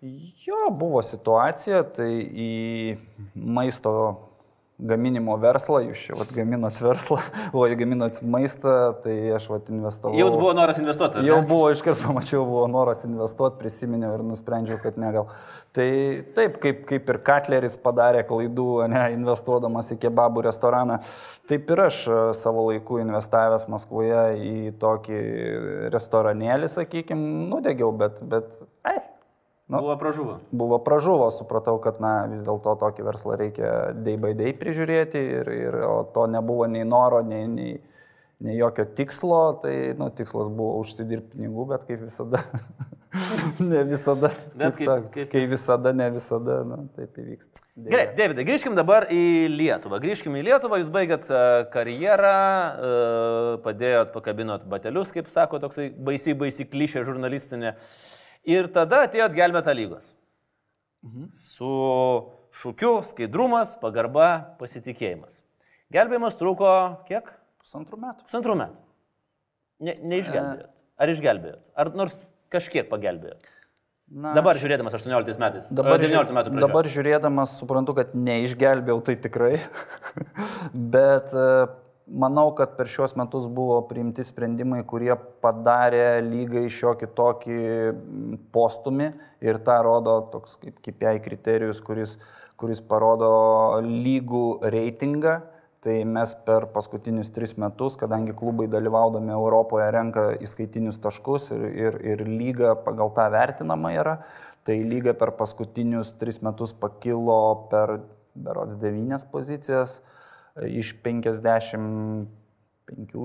[0.00, 2.52] Jo, buvo situacija, tai į
[3.34, 3.92] maisto
[4.78, 7.18] gaminimo verslą, jūs čia vat, gaminot verslą,
[7.56, 10.14] o į gaminot maistą, tai aš vat, investavau.
[10.14, 11.18] Jau buvo noras investuoti.
[11.18, 11.32] ar ne?
[11.32, 15.34] Jau buvo, iškart pamačiau, buvo noras investuoti, prisiminiau ir nusprendžiau, kad ne gal.
[15.74, 15.88] Tai
[16.38, 21.02] taip, kaip, kaip ir Katleris padarė klaidų, ne, investuodamas į kebabų restoraną,
[21.50, 25.20] taip ir aš e, savo laiku investavęs Maskvoje į tokį
[25.90, 29.00] restoranėlį, sakykime, nudegiau, bet, bet, ai,
[29.68, 29.82] Nu.
[29.84, 30.38] Buvo pražuvo.
[30.50, 35.50] buvo pražuvo, supratau, kad na, vis dėlto tokį verslą reikia day by day prižiūrėti ir,
[35.52, 37.74] ir o to nebuvo nei noro, nei, nei,
[38.40, 42.40] nei jokio tikslo, tai nu, tikslas buvo užsidirbti pinigų, bet kaip visada,
[43.70, 47.60] ne visada, kaip, kaip- kaip, kaip kai vis- visada, ne visada, na, taip įvyksta.
[47.76, 47.90] Deja.
[47.92, 50.00] Gerai, Davidai, grįžkim dabar į Lietuvą.
[50.00, 51.44] Grįžkim į Lietuvą, jūs baigėt e,
[51.76, 52.36] karjerą,
[52.88, 52.92] e,
[53.68, 57.76] padėjot, pakabinot batelius, kaip sako toksai baisiai, baisiai klišė žurnalistinė.
[58.48, 60.14] Ir tada atėjot gelbėtą lygos.
[61.04, 61.28] Mhm.
[61.36, 61.72] Su
[62.58, 65.42] šūkiu skaidrumas, pagarba, pasitikėjimas.
[65.94, 66.70] Gelbėjimas truko
[67.08, 67.28] kiek?
[67.62, 68.24] Pusantrų metų.
[68.28, 68.80] Pusantrų metų.
[69.84, 70.72] Ne, neišgelbėjot.
[70.98, 71.62] Ar išgelbėjot?
[71.78, 72.16] Ar nors
[72.52, 73.46] kažkiek pagelbėjot?
[74.08, 75.66] Na, Dabar žiūrėdamas 18 metais.
[75.68, 76.64] Dabar, e, 19 metų pradžioje.
[76.64, 79.50] dabar žiūrėdamas suprantu, kad neišgelbėjau tai tikrai,
[80.96, 81.48] bet e,
[82.10, 87.60] manau, kad per šios metus buvo priimti sprendimai, kurie padarė lygai šiokį tokį
[88.54, 89.10] postumį
[89.44, 92.16] ir tą rodo toks kaip KPI kriterijus, kuris,
[92.60, 93.30] kuris parodo
[93.84, 95.38] lygų reitingą.
[95.78, 101.98] Tai mes per paskutinius tris metus, kadangi klubai dalyvaudami Europoje renka įskaitinius taškus ir, ir,
[102.02, 104.16] ir lyga pagal tą vertinama yra,
[104.66, 108.00] tai lyga per paskutinius tris metus pakilo per
[108.34, 110.00] berots devynias pozicijas.
[110.66, 112.26] Iš 55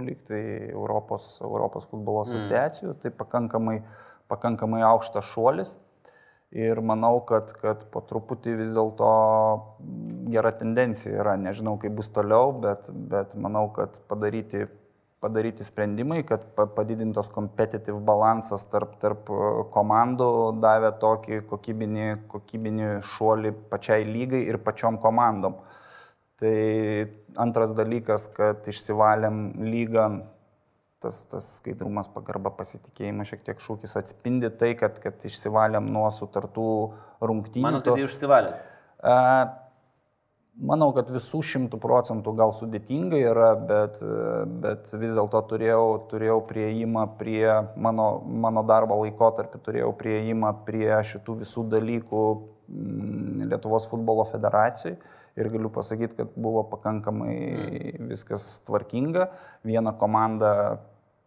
[0.04, 2.28] lyg tai Europos, Europos futbolo Mm.
[2.28, 3.82] asociacijų, tai pakankamai,
[4.28, 5.78] pakankamai aukštas šuolis.
[6.54, 9.08] Ir manau, kad, kad po truputį vis dėlto
[10.30, 11.34] gera tendencija yra.
[11.36, 14.68] Nežinau, kaip bus toliau, bet, bet manau, kad padaryti,
[15.20, 23.02] padaryti sprendimai, kad pa- padidintas competitive balansas tarp, tarp e, komandų davė tokį kokybinį, kokybinį
[23.02, 25.56] šuolį pačiai lygai ir pačiom komandom.
[26.42, 26.54] Tai
[27.40, 30.08] antras dalykas, kad išsivalėm lygą
[31.04, 36.70] tas, tas skaidrumas, pagarba, pasitikėjimas, šiek tiek šūkis atspindi tai, kad, kad išsivalėm nuo sutartų
[37.22, 37.68] rungtynių.
[37.68, 38.64] Manau, kad jį užsivalėt.
[39.04, 39.20] A,
[40.54, 43.98] Manau, kad visų šimtų procentų gal sudėtinga yra, bet,
[44.62, 51.40] bet vis dėlto turėjau, turėjau prieimą prie mano, mano darbo laikotarpį, turėjau prieimą prie šitų
[51.40, 52.22] visų dalykų
[52.70, 54.94] mm, Lietuvos futbolo federacijai
[55.40, 59.30] ir galiu pasakyti, kad buvo pakankamai viskas tvarkinga.
[59.66, 60.52] Vieną komandą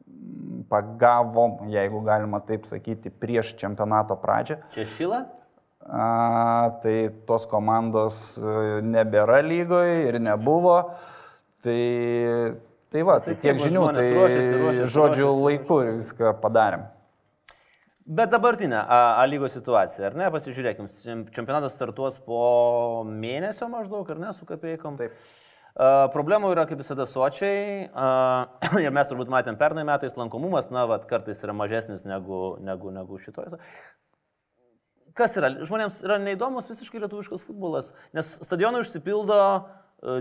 [0.07, 4.61] mm, pagavom, jeigu galima taip sakyti, prieš čempionato pradžią.
[4.75, 5.21] Čia šila?
[5.87, 6.07] A,
[6.83, 6.97] tai
[7.29, 10.81] tos komandos e, nebėra lygoje ir nebuvo.
[11.63, 11.79] Tai,
[12.91, 15.47] tai va, tai Tai tiek žinių, tai ruošiasi, ruošiasi, žodžiu ruošiasi.
[15.47, 16.87] laiku ir viską padarėm.
[18.07, 20.29] Bet dabartinė A, A lygos situacija, ar ne?
[20.31, 24.99] Pasižiūrėkim, čem- čempionatas startuos po mėnesio maždaug, ar ne, su kapeikom.
[25.01, 25.17] Taip.
[25.77, 30.87] Uh, problemų yra kaip visada sočiai uh, ir mes turbūt matėm pernai metais lankomumas, na,
[30.89, 33.59] vat, kartais yra mažesnis negu, negu, negu šitoje.
[35.17, 35.51] Kas yra?
[35.67, 39.69] Žmonėms yra neįdomus visiškai lietuviškas futbolas, nes stadionai užsipildo uh,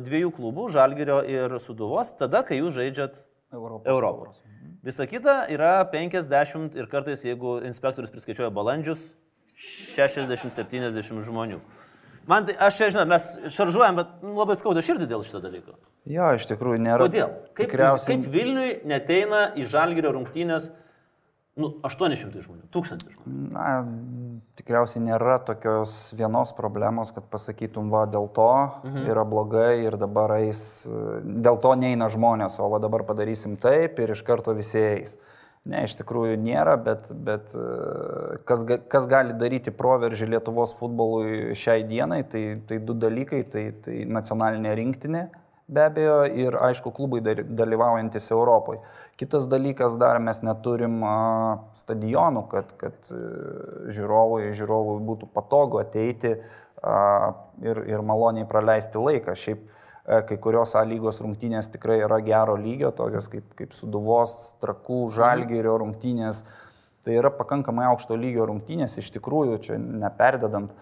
[0.03, 3.21] dviejų klubų, Žalgirio ir Suduvos, tada, kai jūs žaidžiat
[3.53, 4.43] Europos Europos.
[4.85, 9.01] Visa kita yra 50 ir kartais, jeigu inspektorius priskaičiuoja balandžius,
[9.97, 11.57] 60-70 žmonių.
[12.29, 15.73] Man tai, aš čia žinau, mes šaržuojam, bet nu, labai skauda širdį dėl šito dalyko.
[16.09, 17.05] Jo, iš tikrųjų nėra.
[17.05, 17.33] Kodėl?
[17.57, 18.11] Kaip, Tikriausiai.
[18.11, 20.69] kaip Vilniui neteina į Žalgirio rungtynės
[21.59, 23.35] nu, 800 žmonių, 1000 žmonių.
[23.55, 23.69] Na,
[24.59, 28.49] tikriausiai nėra tokios vienos problemos, kad pasakytum, va, dėl to
[28.83, 29.05] mhm.
[29.13, 30.85] yra blogai ir dabar eis,
[31.23, 35.17] dėl to neina žmonės, o va dabar padarysim taip ir iš karto visi eis.
[35.65, 37.55] Ne, iš tikrųjų nėra, bet, bet
[38.45, 44.03] kas, kas gali daryti proveržį Lietuvos futbolui šiai dienai, tai, tai du dalykai, tai, tai
[44.05, 45.23] nacionalinė rinktinė
[45.67, 48.79] be abejo ir aišku klubai dar- dalyvaujantis Europoje.
[49.17, 50.99] Kitas dalykas dar mes neturim
[51.73, 53.21] stadionų, kad, kad e,
[53.95, 59.35] žiūrovui, žiūrovui būtų patogu ateiti ir, ir maloniai praleisti laiką.
[59.39, 64.35] Šiaip e, kai kurios A lygos rungtynės tikrai yra gero lygio, tokios kaip, kaip Suduvos,
[64.61, 66.43] Trakų, Žalgirio rungtynės.
[67.05, 70.75] Tai yra pakankamai aukšto lygio rungtynės, iš tikrųjų, čia neperdedant.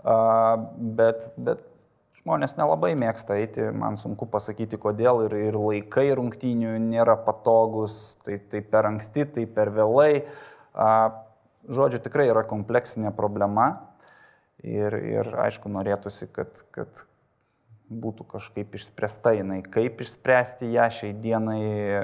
[0.00, 1.64] Bet, bet
[2.30, 8.38] žmonės nelabai mėgsta eiti, man sunku pasakyti kodėl ir, ir laikai rungtynių nėra patogus, tai,
[8.38, 10.22] tai per anksti, tai per vėlai.
[11.70, 13.66] Žodžiu, tikrai yra kompleksinė problema
[14.62, 17.02] ir, ir aišku, norėtųsi, kad, kad
[17.90, 19.60] būtų kažkaip išspręsta jinai.
[19.66, 22.00] Kaip išspręsti ją šiai dienai e,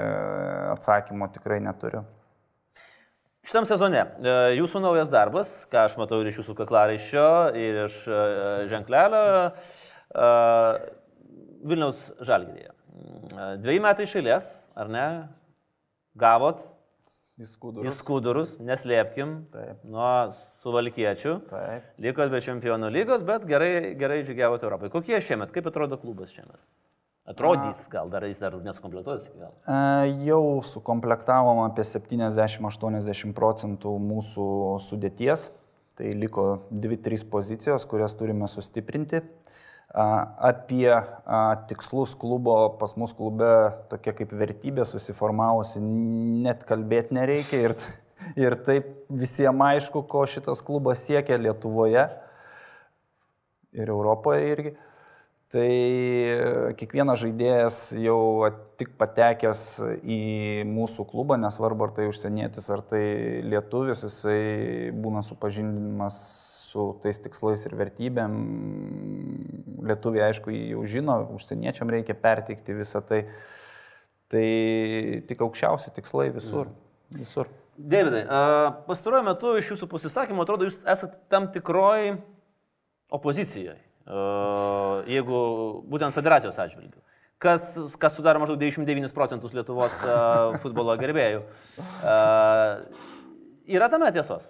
[0.73, 2.03] atsakymo tikrai neturiu.
[3.47, 8.01] Šitam sezone e, jūsų naujas darbas, ką aš matau ir iš jūsų kaklaraiščio, ir iš
[8.11, 8.25] e,
[8.67, 9.23] ženklelio
[11.67, 12.73] Vilniaus Žalgirėje.
[13.61, 15.05] Dviejai metai išėlės, ar ne?
[16.17, 16.63] Gavot
[17.37, 17.85] Įskūdus.
[17.85, 19.83] į skudurus, neslėpkim, Taip.
[19.85, 20.31] nuo
[20.63, 21.35] suvalkiečių.
[21.51, 21.83] Taip.
[22.01, 24.89] Likot be čempionų lygos, bet gerai, gerai žygiavote Europai.
[24.89, 26.57] Kokie šiemet, kaip atrodo klubas šiemet?
[27.27, 29.53] Atrodys, gal dar jis dar nesukompletuojas iki galo.
[29.67, 34.45] E, Jau sukomplektavom apie 70-80 procentų mūsų
[34.87, 35.49] sudėties.
[35.97, 39.21] Tai liko 2-3 pozicijos, kurias turime sustiprinti.
[39.87, 40.91] Apie
[41.69, 43.47] tikslus klubo pas mus klube
[43.89, 47.75] tokia kaip vertybė susiformavusi, net kalbėti nereikia ir,
[48.47, 52.03] ir taip visiems aišku, ko šitas klubas siekia Lietuvoje
[53.77, 54.75] ir Europoje irgi.
[55.47, 55.67] Tai
[56.75, 59.61] kiekvienas žaidėjas jau tik patekęs
[60.03, 60.19] į
[60.67, 63.05] mūsų klubą, nesvarbu ar tai užsienietis, ar tai
[63.47, 66.17] lietuvis, jisai būna supažindinamas
[66.67, 68.35] su tais tikslais ir vertybėm.
[69.87, 73.23] Lietuviai, aišku, jį jau žino, užsieniečiam reikia perteikti visą tai.
[74.27, 74.43] Tai
[75.23, 76.67] tik aukščiausi tikslai visur.
[77.15, 77.47] visur.
[77.77, 78.25] Davidai,
[78.83, 82.17] pastaruoju metu iš jūsų pasisakymų atrodo, jūs esate tam tikroj
[83.15, 83.77] opozicijoje,
[85.13, 85.39] jeigu
[85.87, 86.99] būtent federacijos atžvilgių.
[87.39, 87.69] Kas,
[88.01, 89.95] kas sudaro maždaug 99 procentus Lietuvos
[90.63, 91.45] futbolo gerbėjų.
[93.69, 94.49] Yra tame tiesos?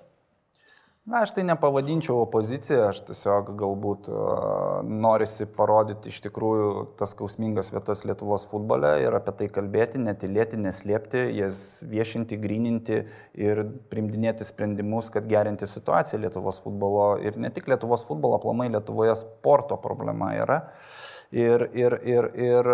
[1.08, 7.72] Na, aš tai nepavadinčiau opozicija, aš tiesiog galbūt uh, norisi parodyti iš tikrųjų tas skausmingas
[7.72, 13.00] vietas Lietuvos futbole ir apie tai kalbėti, netilėti, neslėpti, jas viešinti, grininti
[13.40, 19.16] ir primdinėti sprendimus, kad gerinti situaciją Lietuvos futbolo ir ne tik Lietuvos futbolo, aplamai Lietuvoje
[19.24, 20.62] sporto problema yra.
[21.32, 22.74] Ir, ir, ir, ir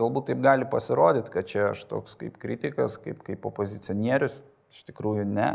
[0.00, 4.40] galbūt taip gali pasirodyti, kad čia aš toks kaip kritikas, kaip, kaip opozicionierius,
[4.76, 5.46] Iš tikrųjų ne,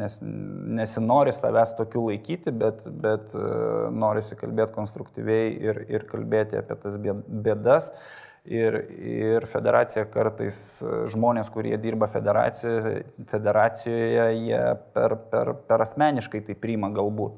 [0.00, 0.14] nes,
[0.78, 3.40] nesinori savęs tokių laikyti, bet, bet e,
[3.92, 7.90] norisi kalbėti konstruktyviai ir, ir kalbėti apie tas bėdas.
[8.48, 14.62] Ir, ir federacija kartais e, žmonės, kurie dirba federacijoje, federacijoje jie
[14.96, 17.36] per, per, per asmeniškai tai priima galbūt.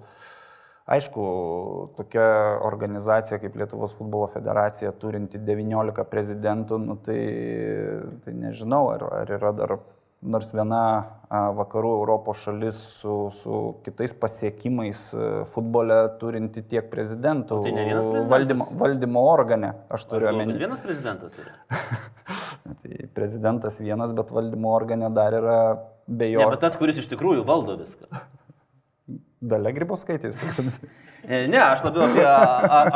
[0.94, 1.27] Aišku,
[1.99, 2.29] tokia
[2.62, 7.20] organizacija kaip Lietuvos futbolo federacija, turinti 19 prezidentų, nu, tai,
[8.23, 9.79] tai nežinau, ar, ar yra dar
[10.24, 10.84] nors viena
[11.28, 15.00] vakarų Europos šalis su, su kitais pasiekimais
[15.52, 17.60] futbole turinti tiek prezidentų.
[17.60, 18.30] O tai ne vienas prezidentas.
[18.34, 20.56] Valdymo, valdymo organe, aš turiu omeny.
[20.60, 21.56] Vienas prezidentas yra.
[22.82, 25.58] tai prezidentas vienas, bet valdymo organe dar yra
[26.06, 26.44] be jo.
[26.44, 28.08] Ne, bet tas, kuris iš tikrųjų valdo viską.
[29.44, 30.38] Dalia Grybauskaitės.
[31.52, 32.28] ne, aš labiau apie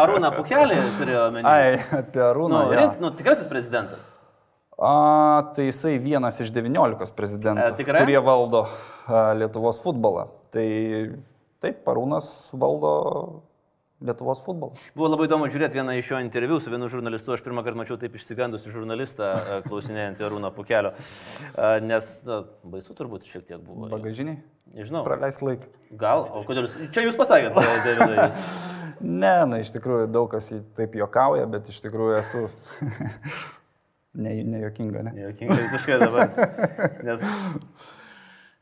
[0.04, 1.48] Arūną Pukelį turėjau omeny.
[1.48, 2.62] Ai, apie Arūną.
[2.70, 4.17] Nu, rink, nu, tikrasis prezidentas.
[4.78, 8.04] A, tai jisai vienas iš 19 prezidentų, e, tikrai?
[8.04, 10.28] kurie valdo a, Lietuvos futbolą.
[10.54, 10.66] Tai
[11.64, 12.92] taip, Parūnas valdo
[13.98, 14.78] Lietuvos futbolą.
[14.94, 17.34] Buvo labai įdomu žiūrėti vieną iš jo interviu su vienu žurnalistu.
[17.34, 19.32] Aš pirmą kartą mačiau taip išsigandusi žurnalistą
[19.66, 20.94] klausinėjant Arūno Pukelio.
[21.82, 23.90] Nes na, baisu turbūt šiek tiek buvo.
[23.90, 24.38] Bagažiniai?
[24.78, 25.02] Nežinau.
[25.02, 25.66] Praleis laiką.
[25.98, 26.78] Gal, o kodėl jūs...
[26.94, 28.30] Čia jūs pasakėte, Davidai.
[29.24, 32.46] ne, na iš tikrųjų daug kas taip juokauja, bet iš tikrųjų esu
[34.18, 35.14] Ne, nejuokinga, ne?
[35.14, 36.32] Nejuokinga visiškai dabar.
[37.06, 37.22] Nes...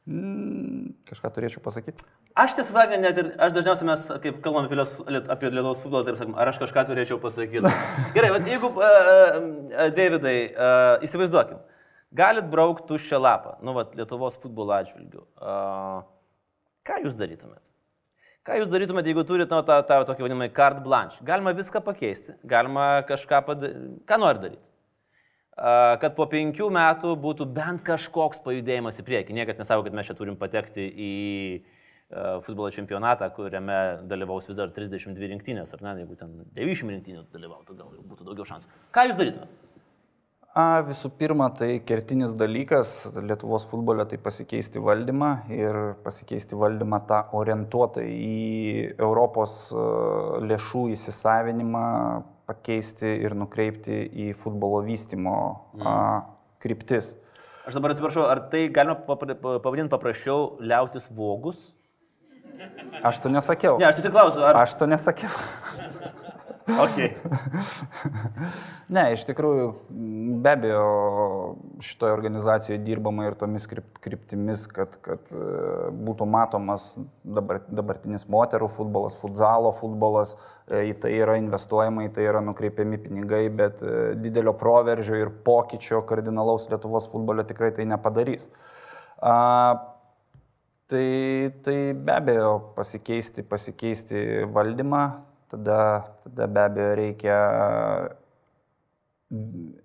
[0.06, 2.04] Mm, kažką turėčiau pasakyti.
[2.38, 6.18] Aš tiesą sakant, net ir aš dažniausiai mes, kaip kalbame apie, apie Lietuvos futbolą, taip
[6.20, 7.72] sakom, ar aš kažką turėčiau pasakyti.
[8.14, 11.58] Gerai, bet jeigu, uh, uh, Davidai, uh, įsivaizduokim,
[12.22, 15.24] galit braukti tuščią lapą, nu, vat, Lietuvos futbolo atžvilgių.
[15.40, 16.04] Uh,
[16.86, 17.64] ką jūs darytumėt?
[18.46, 21.18] Ką jūs darytumėte, jeigu turite nu, tą, tą tokį vadinamą carte blanche?
[21.26, 23.96] Galima viską pakeisti, galima kažką padaryti.
[24.06, 24.62] Ką nori daryti?
[25.56, 29.36] Kad po penkių metų būtų bent kažkoks pajudėjimas į priekį.
[29.40, 31.12] Niekas nesako, kad mes čia turim patekti į
[32.46, 37.78] futbolo čempionatą, kuriame dalyvaus vis dar 32 rinktinės, ar ne, jeigu ten 90 rinktynių dalyvautų,
[37.80, 38.70] gal būtų daugiau šansų.
[38.94, 39.66] Ką jūs darytumėte?
[40.56, 47.18] A, visų pirma, tai kertinis dalykas Lietuvos futbole tai pasikeisti valdymą ir pasikeisti valdymą tą
[47.36, 49.58] orientuotą į Europos
[50.48, 51.84] lėšų įsisavinimą,
[52.46, 55.36] pakeisti ir nukreipti į futbolo vystimo
[55.74, 55.86] mm.
[55.86, 55.94] a,
[56.62, 57.14] kryptis.
[57.66, 61.72] Aš dabar atsiprašau, ar tai galima pavadinti paprasčiau liautis vogus?
[63.04, 63.76] Aš to nesakiau.
[63.80, 64.62] Ne, aš tiesiog klausiu, ar...
[64.62, 65.32] Aš to nesakiau.
[66.66, 67.12] Okay.
[68.94, 69.66] ne, iš tikrųjų,
[70.42, 70.86] be abejo,
[71.84, 75.42] šitoje organizacijoje dirbama ir tomis kryptimis, kad, kad e,
[76.08, 76.88] būtų matomas
[77.22, 80.34] dabar, dabartinis moterų futbolas, futzalo futbolas,
[80.66, 85.30] e, į tai yra investuojama, į tai yra nukreipiami pinigai, bet e, didelio proveržio ir
[85.46, 88.50] pokyčio kardinalaus Lietuvos futbole tikrai tai nepadarys.
[89.22, 89.36] A,
[90.90, 91.06] tai,
[91.62, 95.06] tai be abejo pasikeisti, pasikeisti valdymą,
[95.56, 95.80] tada,
[96.24, 97.40] tada be abejo reikia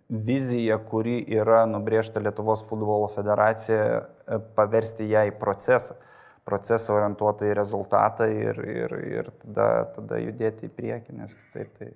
[0.09, 3.81] viziją, kuri yra nubriežta Lietuvos futbolo federacija,
[4.27, 5.97] e, paversti ją į procesą.
[6.45, 11.91] Procesą orientuotą į rezultatą ir, ir, ir tada, tada judėti į priekį, nes kitaip tai...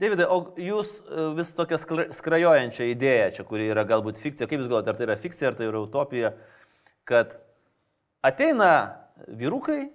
[0.00, 4.70] Davidai, o jūs e, vis tokia skrajojančia idėja, čia, kuri yra galbūt fikcija, kaip jūs
[4.70, 6.32] galvote, ar tai yra fikcija, ar tai yra utopija,
[7.06, 7.36] kad
[8.26, 8.72] ateina
[9.28, 9.92] vyrukai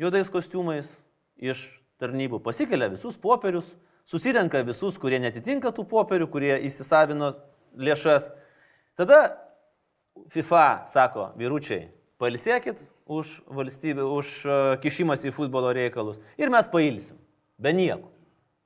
[0.00, 0.88] juodais kostiumais
[1.36, 1.66] iš
[2.02, 3.74] tarnybų, pasikelia visus popierius,
[4.08, 7.32] susirenka visus, kurie netitinka tų popierių, kurie įsisavino
[7.78, 8.30] lėšas.
[8.98, 9.20] Tada
[10.32, 17.20] FIFA sako, vyručiai, pailsėkit už valstybę, už e, kišimas į futbolo reikalus ir mes pailsim.
[17.58, 18.10] Be nieko.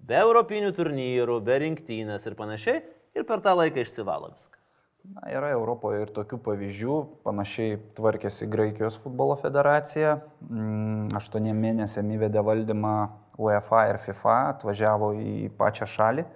[0.03, 2.83] Be europinių turnyrų, be rinktynės ir panašiai.
[3.13, 4.59] Ir per tą laiką išsivalo viską.
[5.03, 6.97] Na, yra Europoje ir tokių pavyzdžių.
[7.27, 10.17] Panašiai tvarkėsi Graikijos futbolo federacija.
[10.47, 12.95] Mm, aštuoniem mėnesiam įvedė valdymą
[13.39, 16.27] UEFA ir FIFA, atvažiavo į pačią šalį,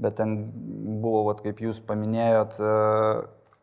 [0.00, 0.36] bet ten
[1.02, 2.74] buvo, vat, kaip jūs paminėjot, e,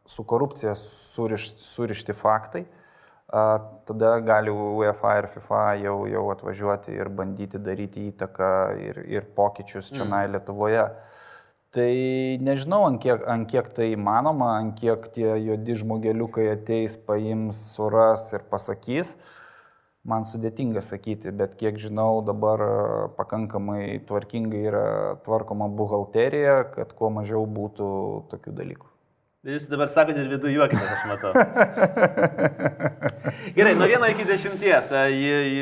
[0.10, 2.66] su korupcija surišti, surišti faktai.
[3.88, 9.90] Tada gali UEFA ir FIFA jau, jau atvažiuoti ir bandyti daryti įtaką ir, ir pokyčius
[9.90, 10.34] čia mm.
[10.36, 10.84] Lietuvoje.
[11.74, 11.90] Tai
[12.46, 18.28] nežinau, ant kiek, ant kiek tai įmanoma, ant kiek tie juodi žmogeliukai ateis, paims, suras
[18.38, 19.16] ir pasakys.
[20.08, 22.72] Man sudėtinga sakyti, bet kiek žinau, dabar e,
[23.18, 24.88] pakankamai tvarkingai yra
[25.24, 27.88] tvarkoma buhalterija, kad kuo mažiau būtų
[28.34, 28.90] tokių dalykų.
[29.48, 31.32] Jūs dabar sakote ir viduje juokitės, aš matau.
[33.58, 34.92] Gerai, nuo vieno iki dešimties.
[34.96, 35.02] E,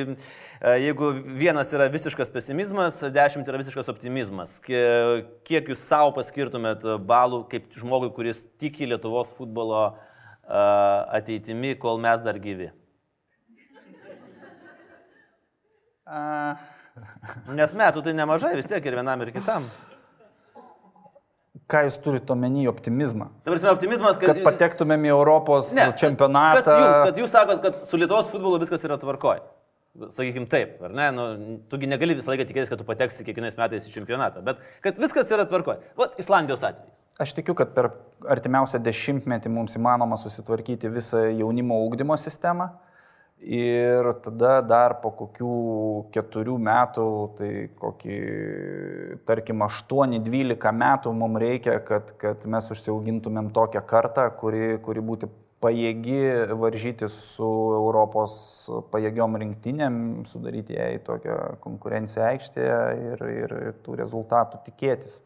[0.05, 4.59] e, jeigu vienas yra visiškas pesimizmas, dešimt yra visiškas optimizmas.
[4.65, 9.87] Kiek jūs savo paskirtumėt balų kaip žmogui, kuris tiki Lietuvos futbolo
[10.51, 12.69] ateitimi, kol mes dar gyvi?
[16.11, 16.59] A...
[17.55, 19.63] Nes metų tai nemažai vis tiek ir vienam, ir kitam.
[21.71, 23.29] Ką jūs turite omeny optimizmą?
[23.45, 24.33] Tai prasme, optimizmas, kad...
[24.33, 26.59] Kad patektumėm į Europos ne, čempionatą.
[26.59, 29.39] Kas jums, kad jūs sakot, kad su Lietuvos futbolu viskas yra tvarkoj?
[30.11, 31.07] Sakykim taip, ar ne?
[31.15, 31.23] Nu,
[31.71, 35.31] tugi negali visą laiką tikėtis, kad tu pateksi kiekvienais metais į čempionatą, bet kad viskas
[35.31, 35.79] yra tvarkoj.
[35.99, 36.99] Vat Islandijos atvejais.
[37.23, 37.93] Aš tikiu, kad per
[38.35, 42.73] artimiausią dešimtmetį mums įmanoma susitvarkyti visą jaunimo ūkdymo sistemą.
[43.41, 45.53] Ir tada dar po kokių
[46.13, 47.05] keturių metų,
[47.39, 48.17] tai kokį,
[49.25, 56.53] tarkim, 8-12 metų mums reikia, kad, kad mes užsiaugintumėm tokią kartą, kuri, kuri būtų pajėgi
[56.57, 57.49] varžyti su
[57.79, 58.35] Europos
[58.93, 59.97] pajėgiom rinktinėm,
[60.29, 65.21] sudaryti jai tokią konkurenciją aikštėje ir, ir, tų rezultatų tikėtis.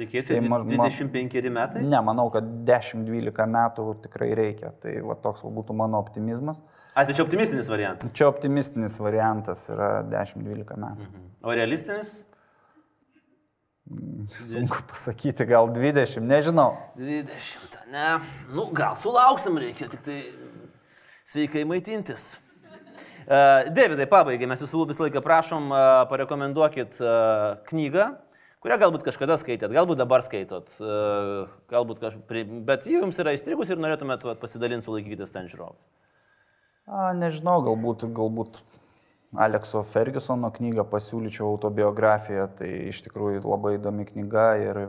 [0.00, 1.82] Tikėti, tai man, 25 metai?
[1.84, 4.70] Ne, manau, kad 10-12 metų tikrai reikia.
[4.80, 6.62] Tai va, toks būtų mano optimizmas.
[6.94, 8.12] A, tai čia optimistinis variantas?
[8.16, 11.06] Čia optimistinis variantas yra 10-12 metų.
[11.06, 11.30] Mhm.
[11.46, 12.12] O realistinis?
[13.90, 16.74] Mm, sunku pasakyti, gal 20, nežinau.
[16.98, 18.08] 20, ne.
[18.54, 20.20] Nu, gal sulauksim, reikia tik tai
[21.30, 22.32] sveikai maitintis.
[23.30, 28.06] Uh, Davidai, pabaigai, mes visų visą laiką prašom, uh, parekomenduokit uh, knygą,
[28.64, 30.68] kurią galbūt kažkada skaitėt, galbūt dabar skaitot,
[31.70, 35.48] galbūt kažkaip, bet jums yra įstrigus ir norėtumėt pasidalinti su laikytis ten
[36.90, 37.16] žiūrovas.
[37.20, 38.60] Nežinau, galbūt, galbūt
[39.38, 44.80] Alekso Fergusono knygą pasiūlyčiau autobiografiją, tai iš tikrųjų labai įdomi knyga ir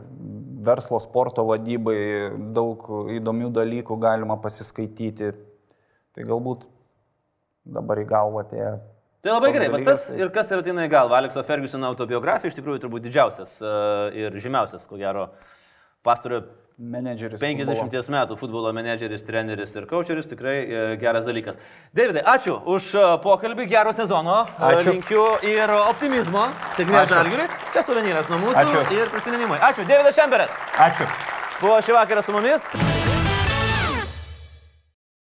[0.66, 2.82] verslo sporto vadybai daug
[3.20, 5.32] įdomių dalykų galima pasiskaityti.
[6.12, 6.66] Tai galbūt
[7.64, 8.80] dabar į galvą atėjo
[9.22, 12.50] Tai labai gerai, bet tas tai- ir kas yra ateina į galvą, Alekso Fergusono autobiografija
[12.50, 15.28] iš tikrųjų turbūt didžiausias uh, ir žymiausias, ko gero,
[16.02, 16.44] pastarojo
[16.78, 17.40] menedžeris.
[17.40, 18.14] 50 futbolo.
[18.16, 21.60] metų futbolo menedžeris, treneris ir coacheris, tikrai uh, geras dalykas.
[21.94, 24.96] Davidai, ačiū už uh, pokalbį, gero sezono, ačiū.
[24.96, 28.82] linkiu ir optimizmo, sėkmės Žalgiriui, čia suvenyras nuo mūsų ačiū.
[28.98, 29.60] ir prisiminimai.
[29.70, 30.58] Ačiū, Davidas Šemberas.
[30.90, 31.08] Ačiū.
[31.62, 33.01] Buvo šį vakarą su mumis.